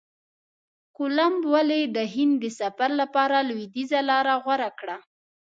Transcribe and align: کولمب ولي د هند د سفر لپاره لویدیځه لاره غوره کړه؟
کولمب 0.97 1.43
ولي 1.53 1.81
د 1.95 1.97
هند 2.13 2.33
د 2.43 2.45
سفر 2.59 2.89
لپاره 3.01 3.35
لویدیځه 3.49 3.99
لاره 4.09 4.33
غوره 4.43 4.69
کړه؟ 4.79 4.97